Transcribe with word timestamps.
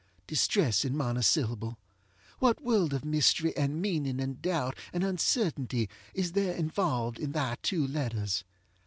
Distressing 0.25 0.97
monosyllable! 0.97 1.77
what 2.39 2.63
world 2.63 2.91
of 2.91 3.05
mystery, 3.05 3.55
and 3.55 3.79
meaning, 3.79 4.19
and 4.19 4.41
doubt, 4.41 4.75
and 4.91 5.03
uncertainty 5.03 5.89
is 6.15 6.31
there 6.31 6.55
involved 6.55 7.19
in 7.19 7.33
thy 7.33 7.57
two 7.61 7.85
letters! 7.85 8.43